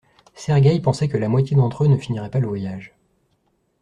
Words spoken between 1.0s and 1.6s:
que la moitié